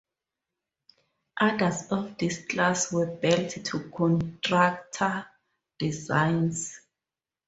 Others 1.39 1.91
of 1.91 2.17
this 2.17 2.43
class 2.47 2.91
were 2.91 3.05
built 3.05 3.51
to 3.65 3.91
contractor 3.91 5.27
designs. 5.77 6.81